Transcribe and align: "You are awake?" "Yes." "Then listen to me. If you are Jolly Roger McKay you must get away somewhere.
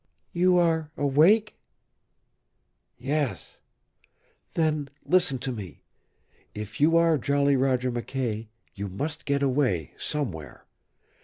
"You 0.33 0.57
are 0.57 0.89
awake?" 0.97 1.59
"Yes." 2.97 3.57
"Then 4.55 4.89
listen 5.05 5.37
to 5.37 5.51
me. 5.51 5.83
If 6.55 6.81
you 6.81 6.97
are 6.97 7.19
Jolly 7.19 7.55
Roger 7.55 7.91
McKay 7.91 8.47
you 8.73 8.87
must 8.87 9.25
get 9.25 9.43
away 9.43 9.93
somewhere. 9.99 10.65